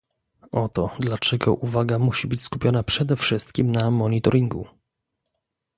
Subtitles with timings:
[0.51, 4.67] Oto dlaczego uwaga musi być skupiona przede wszystkim na monitoringu